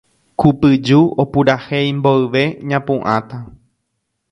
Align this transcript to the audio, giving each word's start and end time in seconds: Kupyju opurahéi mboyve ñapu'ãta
Kupyju 0.39 1.01
opurahéi 1.21 1.89
mboyve 1.99 2.43
ñapu'ãta 2.69 3.37